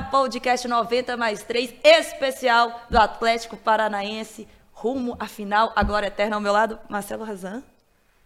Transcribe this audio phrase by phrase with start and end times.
[0.00, 6.52] Podcast 90 mais 3, especial do Atlético Paranaense, rumo à final, agora eterna ao meu
[6.52, 7.62] lado, Marcelo Razan.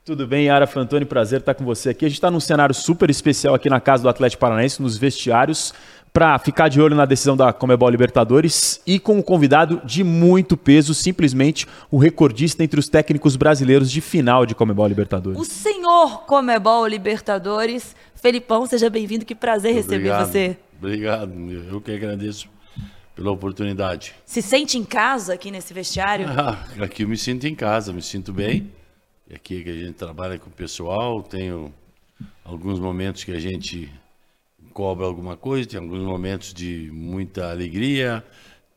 [0.04, 2.05] Tudo bem, Yara Fantoni, prazer estar com você aqui.
[2.05, 5.73] A gente está num cenário super especial aqui na casa do Atlético Paranaense, nos vestiários,
[6.12, 10.57] para ficar de olho na decisão da Comebol Libertadores e com um convidado de muito
[10.57, 15.39] peso, simplesmente o recordista entre os técnicos brasileiros de final de Comebol Libertadores.
[15.39, 20.27] O senhor Comebol Libertadores, Felipão, seja bem-vindo, que prazer receber Obrigado.
[20.27, 20.57] você.
[20.80, 21.30] Obrigado,
[21.70, 22.48] eu que agradeço
[23.15, 24.15] pela oportunidade.
[24.25, 26.27] Se sente em casa aqui nesse vestiário?
[26.33, 28.73] Ah, aqui eu me sinto em casa, me sinto bem.
[29.29, 31.71] E aqui que a gente trabalha com o pessoal, tenho
[32.43, 33.93] alguns momentos que a gente
[34.73, 38.24] cobra alguma coisa, tem alguns momentos de muita alegria,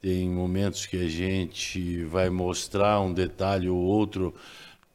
[0.02, 4.36] tem momentos que a gente vai mostrar um detalhe ou outro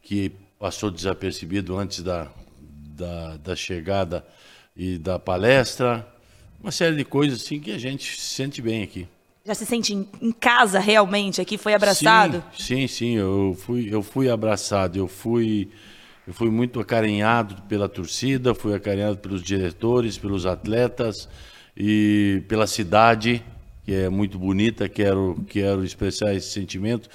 [0.03, 4.23] que passou desapercebido antes da, da, da chegada
[4.77, 6.07] e da palestra.
[6.61, 9.07] Uma série de coisas assim que a gente se sente bem aqui.
[9.45, 11.57] Já se sente em, casa realmente aqui?
[11.57, 12.43] Foi abraçado?
[12.55, 15.69] Sim, sim, sim, eu fui, eu fui abraçado, eu fui,
[16.27, 21.29] eu fui muito acarinhado pela torcida, fui acarinhado pelos diretores, pelos atletas
[21.75, 23.43] e pela cidade,
[23.85, 27.09] que é muito bonita, quero, quero expressar esse sentimento,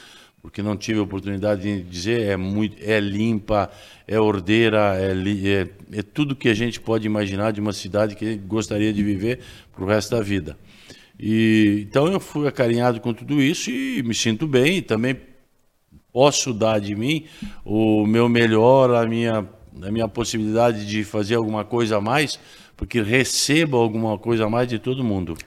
[0.44, 3.70] porque não tive oportunidade de dizer, é muito, é limpa,
[4.06, 5.68] é ordeira, é, é,
[6.00, 9.40] é tudo que a gente pode imaginar de uma cidade que gostaria de viver
[9.74, 10.54] para o resto da vida.
[11.18, 14.82] E, então eu fui acarinhado com tudo isso e me sinto bem.
[14.82, 15.16] Também
[16.12, 17.24] posso dar de mim
[17.64, 19.48] o meu melhor, a minha,
[19.80, 22.38] a minha possibilidade de fazer alguma coisa a mais,
[22.76, 25.38] porque recebo alguma coisa a mais de todo mundo.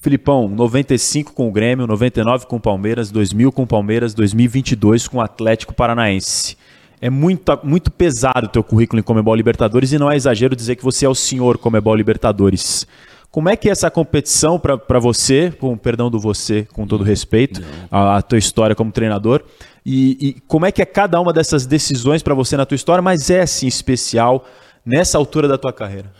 [0.00, 5.18] Filipão, 95 com o Grêmio, 99 com o Palmeiras, 2000 com o Palmeiras, 2022 com
[5.18, 6.56] o Atlético Paranaense.
[7.02, 10.76] É muito, muito pesado o teu currículo em Comebol Libertadores e não é exagero dizer
[10.76, 12.86] que você é o senhor Comebol Libertadores.
[13.30, 17.62] Como é que é essa competição para você, com perdão do você, com todo respeito,
[17.90, 19.42] a, a tua história como treinador,
[19.84, 23.02] e, e como é que é cada uma dessas decisões para você na tua história,
[23.02, 24.46] mas é assim especial
[24.84, 26.10] nessa altura da tua carreira?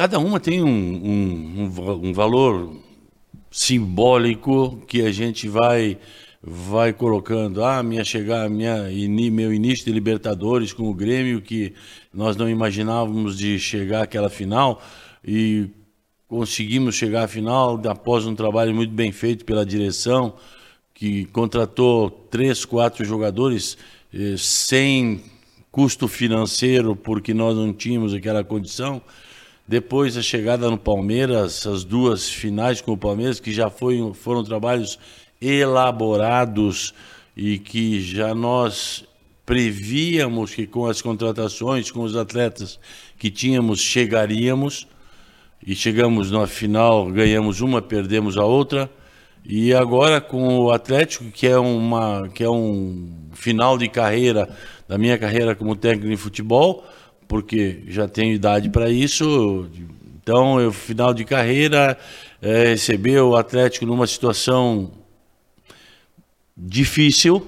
[0.00, 2.74] Cada uma tem um, um, um um valor
[3.50, 5.98] simbólico que a gente vai
[6.42, 7.62] vai colocando.
[7.62, 8.84] Ah, minha chegada, minha,
[9.30, 11.74] meu início de Libertadores com o Grêmio, que
[12.14, 14.82] nós não imaginávamos de chegar àquela final
[15.22, 15.68] e
[16.26, 20.32] conseguimos chegar à final após um trabalho muito bem feito pela direção,
[20.94, 23.76] que contratou três, quatro jogadores
[24.14, 25.22] eh, sem
[25.70, 29.02] custo financeiro, porque nós não tínhamos aquela condição.
[29.70, 34.42] Depois a chegada no Palmeiras, as duas finais com o Palmeiras, que já foi, foram
[34.42, 34.98] trabalhos
[35.40, 36.92] elaborados
[37.36, 39.04] e que já nós
[39.46, 42.80] prevíamos que com as contratações, com os atletas
[43.16, 44.88] que tínhamos, chegaríamos.
[45.64, 48.90] E chegamos na final, ganhamos uma, perdemos a outra.
[49.44, 54.48] E agora com o Atlético, que é uma que é um final de carreira
[54.88, 56.84] da minha carreira como técnico de futebol,
[57.30, 59.68] porque já tenho idade para isso.
[60.20, 61.96] Então, eu final de carreira,
[62.42, 62.74] é,
[63.20, 64.90] o Atlético numa situação
[66.56, 67.46] difícil,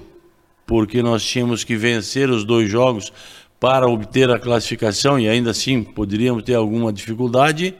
[0.65, 3.11] porque nós tínhamos que vencer os dois jogos
[3.59, 7.75] para obter a classificação e ainda assim poderíamos ter alguma dificuldade.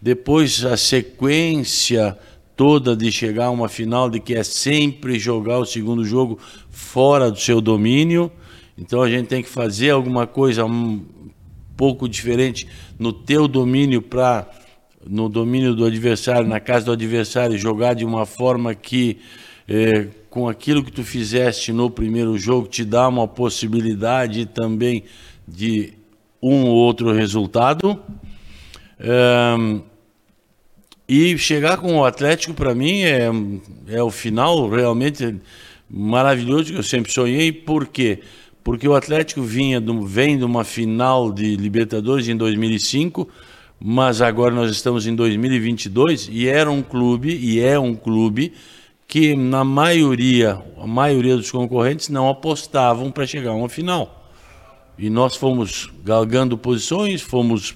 [0.00, 2.16] Depois a sequência
[2.54, 6.38] toda de chegar a uma final de que é sempre jogar o segundo jogo
[6.70, 8.30] fora do seu domínio.
[8.76, 10.64] Então a gente tem que fazer alguma coisa
[11.76, 12.66] pouco diferente
[12.98, 14.48] no teu domínio para
[15.06, 19.18] no domínio do adversário, na casa do adversário, jogar de uma forma que
[19.68, 25.04] eh, com aquilo que tu fizeste no primeiro jogo te dá uma possibilidade também
[25.46, 25.92] de
[26.42, 28.00] um ou outro resultado.
[28.98, 29.82] Ehm,
[31.08, 33.28] e chegar com o Atlético, para mim, é,
[33.88, 35.36] é o final realmente
[35.88, 37.52] maravilhoso que eu sempre sonhei.
[37.52, 38.20] Por quê?
[38.64, 43.28] Porque o Atlético vinha do, vem de uma final de Libertadores em 2005,
[43.78, 48.54] mas agora nós estamos em 2022 e era um clube, e é um clube,
[49.06, 54.32] que na maioria, a maioria dos concorrentes não apostavam para chegar a uma final.
[54.98, 57.74] E nós fomos galgando posições, fomos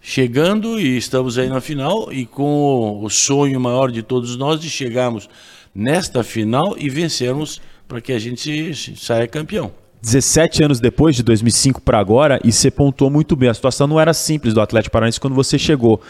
[0.00, 4.70] chegando e estamos aí na final e com o sonho maior de todos nós de
[4.70, 5.28] chegarmos
[5.74, 7.60] nesta final e vencermos
[7.90, 9.72] para que a gente saia campeão.
[10.00, 13.48] 17 anos depois, de 2005 para agora, e você pontuou muito bem.
[13.48, 16.00] A situação não era simples do Atlético Paranaense quando você chegou.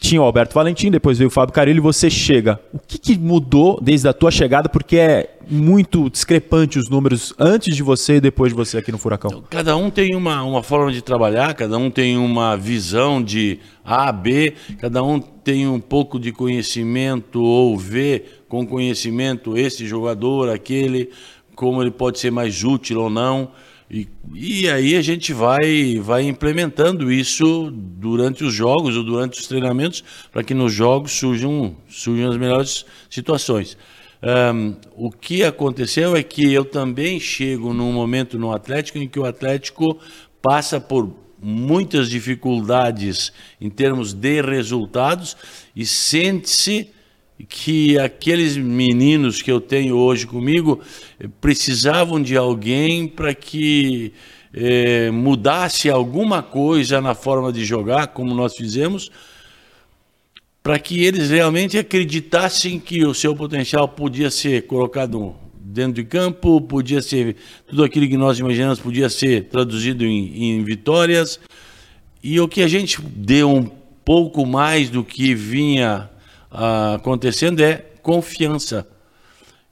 [0.00, 2.60] tinha o Alberto Valentim, depois veio o Fábio Carilho e você chega.
[2.72, 4.68] O que, que, mudou desde a tua chegada?
[4.68, 8.98] Porque é muito discrepante os números antes de você e depois de você aqui no
[8.98, 9.44] Furacão.
[9.48, 14.10] Cada um tem uma, uma forma de trabalhar, cada um tem uma visão de A,
[14.12, 21.10] B, cada um tem um pouco de conhecimento ou vê com conhecimento esse jogador, aquele,
[21.54, 23.50] como ele pode ser mais útil ou não.
[23.90, 29.46] E, e aí a gente vai, vai implementando isso durante os jogos ou durante os
[29.46, 33.76] treinamentos para que nos jogos surjam, surjam as melhores situações.
[34.22, 39.18] Um, o que aconteceu é que eu também chego num momento no Atlético em que
[39.18, 39.98] o Atlético
[40.42, 41.10] passa por
[41.40, 45.36] muitas dificuldades em termos de resultados
[45.74, 46.90] e sente-se
[47.46, 50.80] que aqueles meninos que eu tenho hoje comigo
[51.20, 54.12] eh, precisavam de alguém para que
[54.52, 59.10] eh, mudasse alguma coisa na forma de jogar, como nós fizemos,
[60.62, 66.60] para que eles realmente acreditassem que o seu potencial podia ser colocado dentro de campo,
[66.60, 67.36] podia ser
[67.66, 71.38] tudo aquilo que nós imaginamos podia ser traduzido em, em vitórias.
[72.22, 73.70] E o que a gente deu um
[74.04, 76.10] pouco mais do que vinha
[76.50, 78.86] acontecendo é confiança.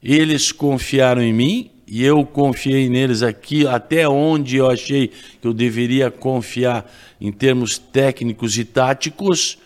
[0.01, 5.09] Eles confiaram em mim e eu confiei neles aqui até onde eu achei
[5.41, 6.85] que eu deveria confiar
[7.19, 9.57] em termos técnicos e táticos,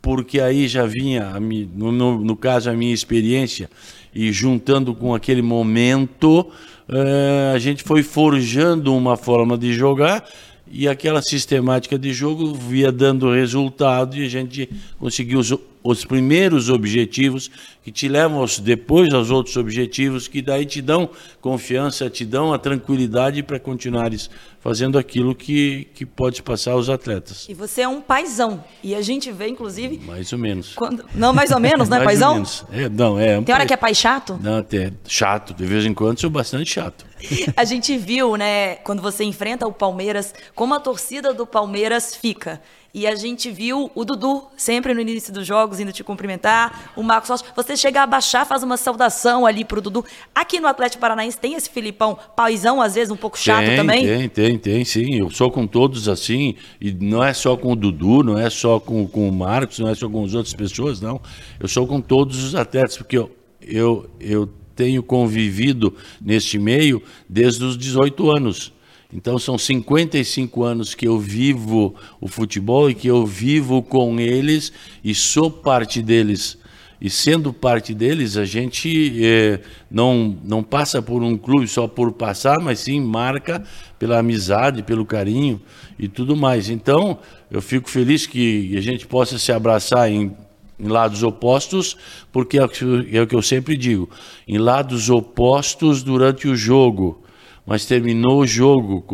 [0.00, 3.68] porque aí já vinha, no, no, no caso, a minha experiência,
[4.14, 6.50] e juntando com aquele momento,
[6.88, 10.26] eh, a gente foi forjando uma forma de jogar
[10.70, 14.68] e aquela sistemática de jogo via dando resultado e a gente
[14.98, 15.42] conseguiu
[15.82, 17.50] os, os primeiros objetivos
[17.82, 21.08] que te levam aos, depois aos outros objetivos que daí te dão
[21.40, 24.30] confiança, te dão a tranquilidade para continuares
[24.60, 27.46] fazendo aquilo que, que pode passar aos atletas.
[27.48, 28.62] E você é um paizão.
[28.82, 29.98] E a gente vê, inclusive.
[30.04, 30.74] Mais ou menos.
[30.74, 31.04] Quando...
[31.14, 32.28] Não, mais ou menos, né, mais paizão?
[32.28, 32.64] Ou menos.
[32.70, 33.38] É, não, é.
[33.38, 33.66] Um Tem hora pai...
[33.66, 34.38] que é pai chato?
[34.42, 35.54] Não, até chato.
[35.54, 37.06] De vez em quando sou bastante chato.
[37.56, 42.60] A gente viu, né, quando você enfrenta o Palmeiras, como a torcida do Palmeiras fica.
[42.92, 46.92] E a gente viu o Dudu, sempre no início dos jogos, indo te cumprimentar.
[46.96, 47.44] O Marcos Rocha.
[47.54, 50.04] Você chega a abaixar, faz uma saudação ali pro Dudu.
[50.34, 54.06] Aqui no Atlético Paranaense tem esse Filipão paizão, às vezes um pouco chato tem, também?
[54.06, 55.20] Tem, tem, tem, sim.
[55.20, 56.56] Eu sou com todos assim.
[56.80, 59.88] E não é só com o Dudu, não é só com, com o Marcos, não
[59.88, 61.20] é só com as outras pessoas, não.
[61.60, 63.30] Eu sou com todos os atletas, porque eu,
[63.62, 68.72] eu, eu tenho convivido neste meio desde os 18 anos.
[69.12, 74.72] Então são 55 anos que eu vivo o futebol e que eu vivo com eles
[75.02, 76.58] e sou parte deles.
[77.00, 79.60] E sendo parte deles, a gente é,
[79.90, 83.64] não, não passa por um clube só por passar, mas sim marca
[83.98, 85.60] pela amizade, pelo carinho
[85.98, 86.68] e tudo mais.
[86.68, 87.18] Então,
[87.50, 90.30] eu fico feliz que a gente possa se abraçar em,
[90.78, 91.96] em lados opostos,
[92.30, 92.84] porque é o, que,
[93.16, 94.10] é o que eu sempre digo:
[94.46, 97.22] em lados opostos durante o jogo
[97.66, 99.04] mas terminou o jogo,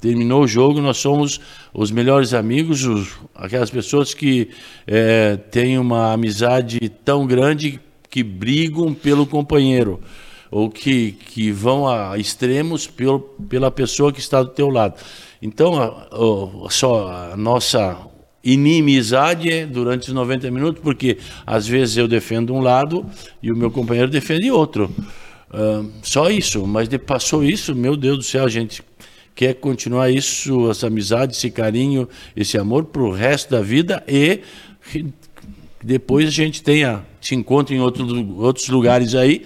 [0.00, 1.40] terminou o jogo, nós somos
[1.72, 4.50] os melhores amigos, os, aquelas pessoas que
[4.86, 7.80] é, têm uma amizade tão grande
[8.10, 10.00] que brigam pelo companheiro
[10.50, 14.94] ou que, que vão a extremos pelo, pela pessoa que está do teu lado.
[15.42, 16.08] Então, a,
[16.66, 17.98] a, só a nossa
[18.42, 23.04] inimizade é durante os 90 minutos, porque às vezes eu defendo um lado
[23.42, 24.90] e o meu companheiro defende outro.
[26.02, 28.82] Só isso, mas de, passou isso, meu Deus do céu, a gente
[29.34, 34.40] quer continuar isso, essa amizade, esse carinho, esse amor para o resto da vida e
[35.82, 38.06] depois a gente tenha, se encontre em outro,
[38.38, 39.44] outros lugares aí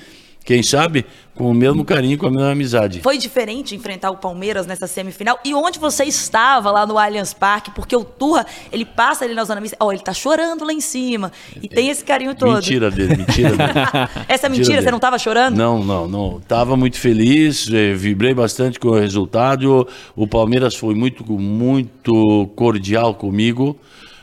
[0.51, 3.01] quem sabe, com o mesmo carinho, com a mesma amizade.
[3.03, 5.39] Foi diferente enfrentar o Palmeiras nessa semifinal.
[5.45, 7.71] E onde você estava lá no Allianz Parque?
[7.71, 9.77] Porque o Turra, ele passa ali na zona mista.
[9.79, 11.31] Ó, oh, ele tá chorando lá em cima.
[11.63, 12.57] E tem esse carinho todo.
[12.57, 13.73] Mentira dele, mentira dele.
[14.27, 15.57] Essa mentira, mentira você não estava chorando?
[15.57, 16.41] Não, não, não.
[16.41, 19.87] Tava muito feliz, eh, vibrei bastante com o resultado.
[20.17, 23.79] O Palmeiras foi muito, muito cordial comigo.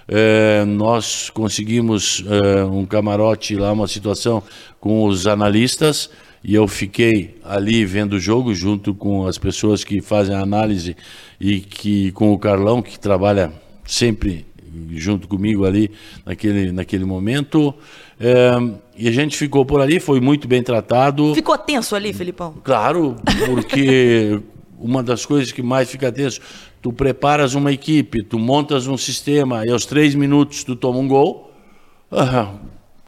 [0.08, 4.42] É, nós conseguimos é, um camarote lá, uma situação
[4.80, 6.10] com os analistas,
[6.44, 10.96] e eu fiquei ali vendo o jogo junto com as pessoas que fazem a análise
[11.40, 13.52] e que com o Carlão, que trabalha
[13.86, 14.46] sempre
[14.92, 15.92] junto comigo ali
[16.26, 17.74] naquele, naquele momento.
[18.20, 18.52] É,
[18.98, 21.34] e a gente ficou por ali, foi muito bem tratado.
[21.36, 22.56] Ficou tenso ali, Felipão?
[22.64, 24.40] Claro, porque
[24.80, 26.40] uma das coisas que mais fica tenso,
[26.82, 31.08] tu preparas uma equipe, tu montas um sistema e aos três minutos tu toma um
[31.08, 31.52] gol.
[32.12, 32.54] Ah,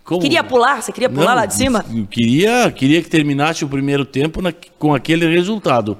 [0.03, 0.21] como...
[0.21, 0.81] Queria pular?
[0.81, 1.85] Você queria pular Não, lá de cima?
[2.09, 5.97] Queria, queria que terminasse o primeiro tempo na, com aquele resultado.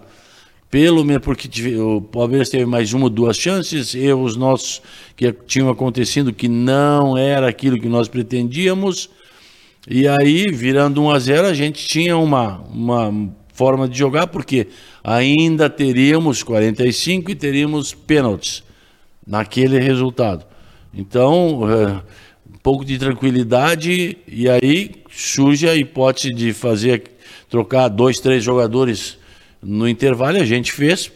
[0.70, 1.48] pelo menos porque
[1.78, 4.82] o Palmeiras teve mais uma ou duas chances, erros nossos
[5.16, 9.10] que tinham acontecido que não era aquilo que nós pretendíamos.
[9.88, 14.68] E aí, virando 1 a 0, a gente tinha uma, uma forma de jogar, porque
[15.04, 18.64] ainda teríamos 45 e teríamos pênaltis
[19.28, 20.46] naquele resultado.
[20.94, 21.88] Então, é,
[22.50, 27.04] um pouco de tranquilidade e aí surge a hipótese de fazer
[27.50, 29.18] trocar dois, três jogadores
[29.62, 31.12] no intervalo a gente fez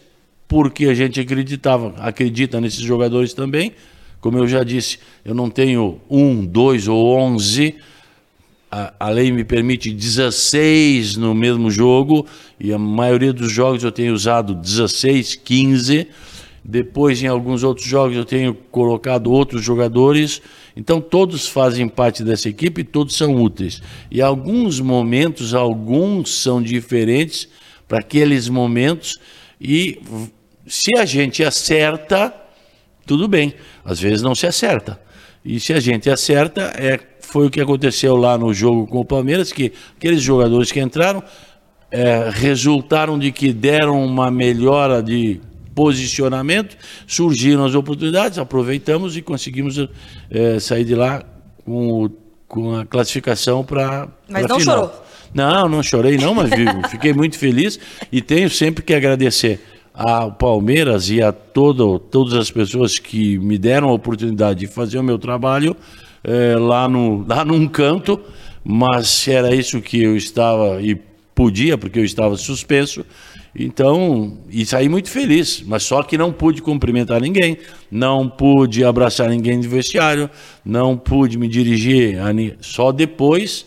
[0.46, 3.72] porque a gente acreditava, acredita nesses jogadores também.
[4.20, 7.76] Como eu já disse, eu não tenho um, dois ou onze.
[8.76, 12.26] A, a lei me permite 16 no mesmo jogo
[12.58, 16.08] e a maioria dos jogos eu tenho usado 16, 15.
[16.64, 20.42] Depois, em alguns outros jogos, eu tenho colocado outros jogadores.
[20.76, 23.80] Então, todos fazem parte dessa equipe todos são úteis.
[24.10, 27.46] E alguns momentos, alguns são diferentes
[27.86, 29.20] para aqueles momentos
[29.60, 30.00] e
[30.66, 32.34] se a gente acerta,
[33.06, 33.54] tudo bem.
[33.84, 35.00] Às vezes não se acerta.
[35.44, 36.98] E se a gente acerta, é,
[37.34, 41.20] foi o que aconteceu lá no jogo com o Palmeiras, que aqueles jogadores que entraram
[41.90, 45.40] é, resultaram de que deram uma melhora de
[45.74, 46.76] posicionamento,
[47.08, 49.84] surgiram as oportunidades, aproveitamos e conseguimos
[50.30, 51.24] é, sair de lá
[51.64, 52.08] com,
[52.46, 54.76] com a classificação para Mas não final.
[54.76, 55.04] chorou.
[55.34, 56.50] Não, não chorei não, mas
[56.88, 57.80] fiquei muito feliz
[58.12, 59.60] e tenho sempre que agradecer
[59.92, 64.98] ao Palmeiras e a todo, todas as pessoas que me deram a oportunidade de fazer
[64.98, 65.76] o meu trabalho
[66.24, 68.18] é, lá, no, lá num canto,
[68.64, 70.98] mas era isso que eu estava e
[71.34, 73.04] podia, porque eu estava suspenso.
[73.56, 79.28] Então, e saí muito feliz, mas só que não pude cumprimentar ninguém, não pude abraçar
[79.28, 80.28] ninguém de vestiário,
[80.64, 83.64] não pude me dirigir, a, só depois,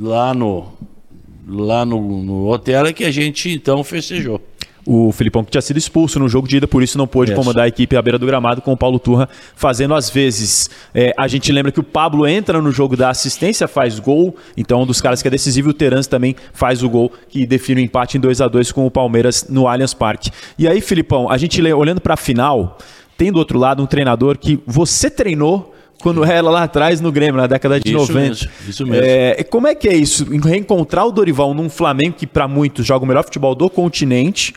[0.00, 0.72] lá no,
[1.46, 4.40] lá no, no hotel é que a gente então festejou
[4.86, 7.64] o Filipão que tinha sido expulso no jogo de ida, por isso não pôde comandar
[7.64, 10.70] a equipe à beira do gramado com o Paulo Turra fazendo às vezes.
[10.94, 14.82] É, a gente lembra que o Pablo entra no jogo da assistência, faz gol, então
[14.82, 17.84] um dos caras que é decisivo, o Terence também faz o gol que define o
[17.84, 20.30] empate em 2 a 2 com o Palmeiras no Allianz Parque.
[20.58, 22.78] E aí, Filipão, a gente olhando para a final,
[23.16, 27.40] tem do outro lado um treinador que você treinou quando era lá atrás no Grêmio,
[27.40, 28.20] na década de isso 90.
[28.20, 29.04] Mesmo, isso mesmo.
[29.04, 30.24] É, como é que é isso?
[30.40, 34.54] Reencontrar o Dorival num Flamengo que, para muitos, joga o melhor futebol do continente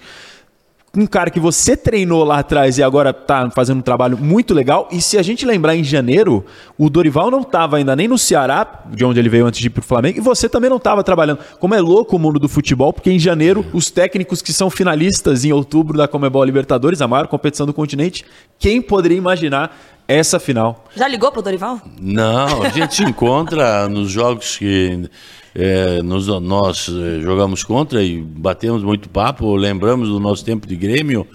[0.96, 4.88] um cara que você treinou lá atrás e agora está fazendo um trabalho muito legal.
[4.92, 6.44] E se a gente lembrar em janeiro,
[6.78, 9.70] o Dorival não estava ainda nem no Ceará, de onde ele veio antes de ir
[9.70, 11.40] para o Flamengo, e você também não estava trabalhando.
[11.60, 15.46] Como é louco o mundo do futebol, porque em janeiro os técnicos que são finalistas
[15.46, 18.26] em outubro da Comebol Libertadores, a maior competição do continente,
[18.58, 19.78] quem poderia imaginar
[20.10, 20.86] essa final.
[20.96, 21.80] Já ligou pro Dorival?
[22.02, 25.08] Não, a gente se encontra nos jogos que
[25.54, 30.76] é, nos, nós é, jogamos contra e batemos muito papo, lembramos do nosso tempo de
[30.76, 31.28] Grêmio.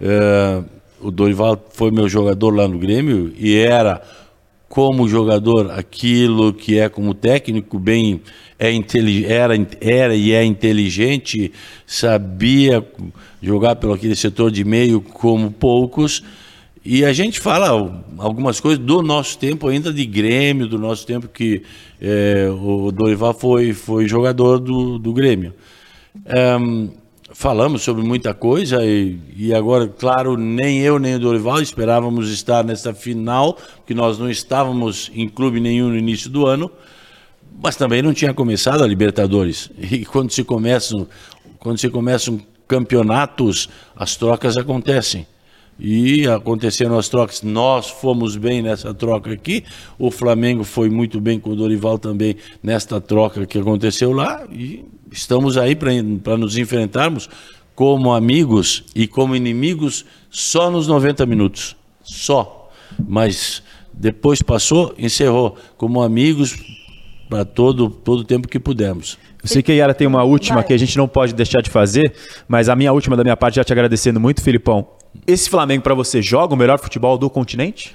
[0.00, 0.62] É,
[1.02, 4.00] o Dorival foi meu jogador lá no Grêmio e era
[4.70, 8.22] como jogador aquilo que é como técnico bem
[8.58, 8.70] é
[9.28, 11.52] era era e é inteligente
[11.86, 12.84] sabia
[13.42, 16.24] jogar pelo aquele setor de meio como poucos
[16.84, 17.68] e a gente fala
[18.18, 21.62] algumas coisas do nosso tempo ainda de Grêmio, do nosso tempo que
[21.98, 25.54] é, o Dorival foi, foi jogador do, do Grêmio.
[26.26, 26.56] É,
[27.32, 32.62] falamos sobre muita coisa e, e, agora, claro, nem eu nem o Dorival esperávamos estar
[32.62, 36.70] nessa final, que nós não estávamos em clube nenhum no início do ano,
[37.62, 39.70] mas também não tinha começado a Libertadores.
[39.90, 41.06] E quando se começam,
[41.58, 42.38] quando se começam
[42.68, 45.26] campeonatos, as trocas acontecem
[45.78, 47.42] e aconteceram as trocas.
[47.42, 49.64] Nós fomos bem nessa troca aqui,
[49.98, 54.84] o Flamengo foi muito bem com o Dorival também nesta troca que aconteceu lá e
[55.10, 57.28] estamos aí para nos enfrentarmos
[57.74, 61.76] como amigos e como inimigos só nos 90 minutos.
[62.02, 62.70] Só.
[63.08, 63.62] Mas
[63.92, 66.56] depois passou, encerrou como amigos
[67.34, 69.18] para todo todo o tempo que pudermos.
[69.42, 70.64] Eu sei que a Yara tem uma última Vai.
[70.68, 72.14] que a gente não pode deixar de fazer,
[72.46, 74.86] mas a minha última da minha parte, já te agradecendo muito, Filipão.
[75.26, 77.92] Esse Flamengo para você joga o melhor futebol do continente?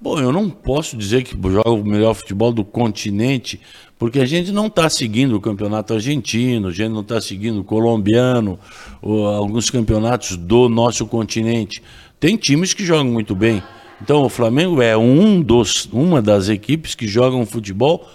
[0.00, 3.60] Bom, eu não posso dizer que joga o melhor futebol do continente,
[3.98, 7.64] porque a gente não está seguindo o campeonato argentino, a gente não está seguindo o
[7.64, 8.60] colombiano,
[9.02, 11.82] ou alguns campeonatos do nosso continente.
[12.20, 13.60] Tem times que jogam muito bem.
[14.00, 18.08] Então o Flamengo é um dos, uma das equipes que jogam futebol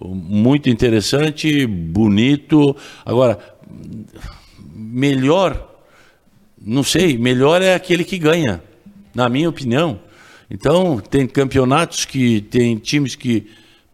[0.00, 2.76] muito interessante, bonito.
[3.04, 3.38] Agora,
[4.74, 5.76] melhor
[6.66, 8.60] não sei, melhor é aquele que ganha,
[9.14, 10.00] na minha opinião.
[10.50, 13.46] Então, tem campeonatos que tem times que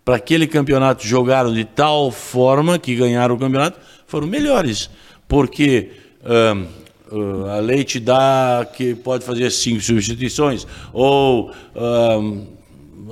[0.02, 4.88] para aquele campeonato jogaram de tal forma que ganharam o campeonato, foram melhores,
[5.28, 5.90] porque
[6.24, 12.46] uh, a lei te dá que pode fazer cinco substituições, ou uh,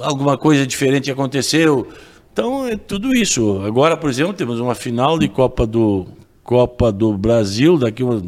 [0.01, 1.87] alguma coisa diferente aconteceu.
[2.33, 3.61] Então é tudo isso.
[3.65, 6.07] Agora, por exemplo, temos uma final de Copa do,
[6.43, 8.23] Copa do Brasil daqui uma,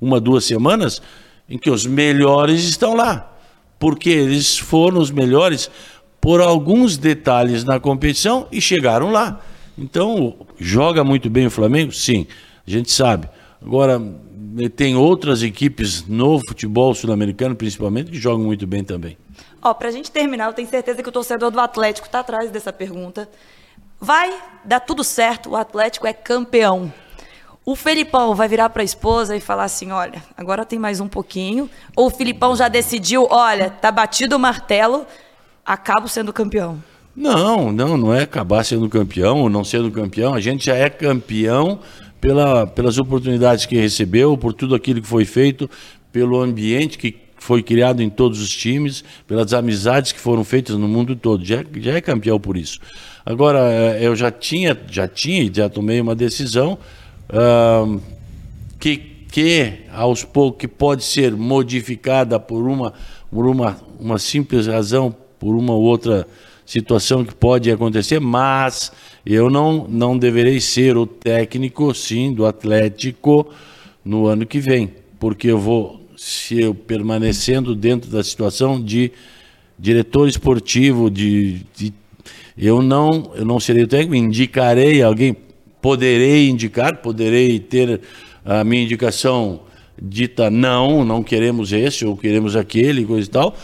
[0.00, 1.02] uma, duas semanas,
[1.48, 3.32] em que os melhores estão lá.
[3.78, 5.70] Porque eles foram os melhores
[6.20, 9.40] por alguns detalhes na competição e chegaram lá.
[9.76, 11.92] Então, joga muito bem o Flamengo?
[11.92, 12.26] Sim,
[12.66, 13.28] a gente sabe.
[13.60, 14.00] Agora,
[14.74, 19.18] tem outras equipes no futebol sul-americano, principalmente, que jogam muito bem também.
[19.66, 22.72] Ó, pra gente terminar, eu tenho certeza que o torcedor do Atlético está atrás dessa
[22.72, 23.28] pergunta.
[24.00, 24.32] Vai
[24.64, 26.92] dar tudo certo, o Atlético é campeão.
[27.64, 31.08] O Felipão vai virar para a esposa e falar assim: olha, agora tem mais um
[31.08, 31.68] pouquinho.
[31.96, 35.04] Ou o Filipão já decidiu: olha, tá batido o martelo,
[35.64, 36.80] acabo sendo campeão.
[37.16, 40.32] Não, não, não é acabar sendo campeão ou não sendo campeão.
[40.32, 41.80] A gente já é campeão
[42.20, 45.68] pela, pelas oportunidades que recebeu, por tudo aquilo que foi feito,
[46.12, 50.88] pelo ambiente que foi criado em todos os times, pelas amizades que foram feitas no
[50.88, 51.44] mundo todo.
[51.44, 52.80] Já, já é campeão por isso.
[53.24, 56.78] Agora, eh, eu já tinha, já tinha já tomei uma decisão
[57.30, 58.00] uh,
[58.78, 58.96] que,
[59.30, 62.92] que aos poucos que pode ser modificada por uma,
[63.30, 66.26] por uma, uma simples razão, por uma ou outra
[66.64, 68.92] situação que pode acontecer, mas
[69.24, 73.48] eu não, não deverei ser o técnico, sim, do Atlético
[74.04, 79.12] no ano que vem, porque eu vou, se eu permanecendo dentro da situação de
[79.78, 81.92] diretor esportivo, de, de
[82.56, 85.36] eu não, eu não serei o técnico, indicarei alguém,
[85.80, 88.00] poderei indicar, poderei ter
[88.44, 89.60] a minha indicação
[90.00, 93.56] dita não, não queremos esse ou queremos aquele, coisa e tal.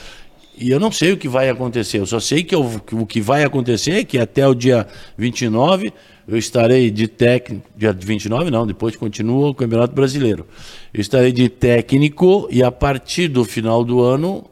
[0.58, 3.06] E eu não sei o que vai acontecer, eu só sei que, eu, que o
[3.06, 5.92] que vai acontecer é que até o dia 29
[6.32, 10.46] eu estarei de técnico, dia 29 não, depois continua o Campeonato Brasileiro.
[10.94, 14.42] Eu estarei de técnico e a partir do final do ano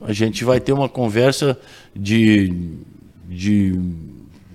[0.00, 1.58] a gente vai ter uma conversa
[1.92, 2.52] de,
[3.28, 3.72] de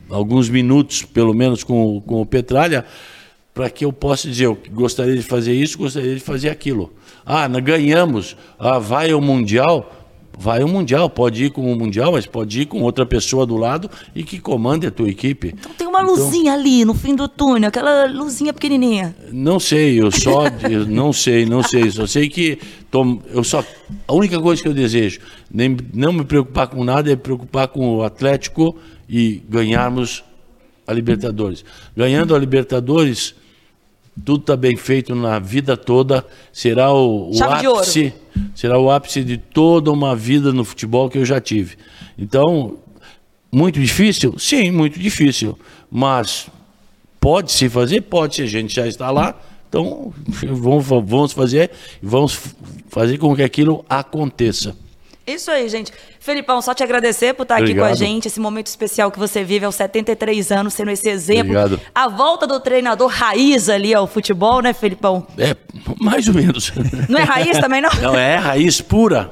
[0.09, 2.85] alguns minutos, pelo menos, com, com o Petralha,
[3.53, 6.93] para que eu possa dizer, eu gostaria de fazer isso, gostaria de fazer aquilo.
[7.25, 10.02] Ah, ganhamos, ah, vai ao Mundial,
[10.37, 13.55] vai ao Mundial, pode ir com o Mundial, mas pode ir com outra pessoa do
[13.55, 15.53] lado e que comande a tua equipe.
[15.57, 19.15] Então tem uma então, luzinha ali no fim do túnel, aquela luzinha pequenininha.
[19.31, 22.57] Não sei, eu só eu não sei, não sei, só sei que
[23.33, 23.63] eu só
[24.07, 25.19] a única coisa que eu desejo,
[25.51, 28.75] nem não me preocupar com nada é me preocupar com o Atlético
[29.07, 30.23] e ganharmos
[30.85, 31.63] a Libertadores.
[31.95, 33.35] Ganhando a Libertadores,
[34.25, 38.13] tudo está bem feito na vida toda, será o, o ápice,
[38.55, 41.77] será o ápice de toda uma vida no futebol que eu já tive.
[42.17, 42.77] Então,
[43.51, 44.37] muito difícil?
[44.37, 45.57] Sim, muito difícil.
[45.91, 46.47] Mas
[47.19, 48.01] pode se fazer?
[48.01, 49.39] Pode, se a gente já está lá.
[49.69, 50.13] Então,
[50.51, 52.39] vamos, vamos fazer, vamos
[52.89, 54.75] fazer com que aquilo aconteça.
[55.25, 55.91] Isso aí, gente.
[56.23, 57.85] Felipão, só te agradecer por estar Obrigado.
[57.85, 61.09] aqui com a gente, esse momento especial que você vive aos 73 anos, sendo esse
[61.09, 61.51] exemplo.
[61.51, 61.81] Obrigado.
[61.93, 65.27] A volta do treinador raiz ali ao futebol, né, Felipão?
[65.37, 65.53] É,
[65.99, 66.71] mais ou menos.
[67.09, 67.89] Não é raiz também, não?
[68.01, 69.29] Não, é raiz pura.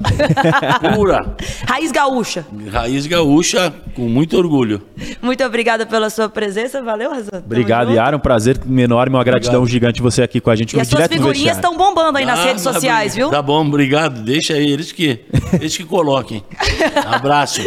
[0.94, 1.34] pura.
[1.66, 2.46] Raiz gaúcha.
[2.70, 4.82] Raiz gaúcha, com muito orgulho.
[5.22, 7.38] Muito obrigada pela sua presença, valeu, Razan.
[7.38, 9.72] Obrigado, Yara, um prazer enorme, uma gratidão obrigado.
[9.72, 10.76] gigante você aqui com a gente.
[10.76, 13.30] E as suas figurinhas estão bombando aí ah, nas redes sociais, viu?
[13.30, 14.22] Tá bom, obrigado.
[14.22, 15.22] Deixa aí, eles que,
[15.54, 16.44] eles que coloquem.
[17.06, 17.62] Abraço.